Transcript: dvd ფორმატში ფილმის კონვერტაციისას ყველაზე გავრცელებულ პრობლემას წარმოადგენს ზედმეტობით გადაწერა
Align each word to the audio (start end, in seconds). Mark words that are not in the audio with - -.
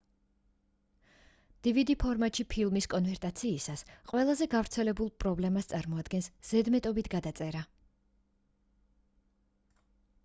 dvd 1.67 1.95
ფორმატში 2.03 2.45
ფილმის 2.53 2.87
კონვერტაციისას 2.93 3.85
ყველაზე 4.13 4.49
გავრცელებულ 4.55 5.13
პრობლემას 5.25 5.71
წარმოადგენს 5.75 6.31
ზედმეტობით 6.53 7.13
გადაწერა 7.17 7.65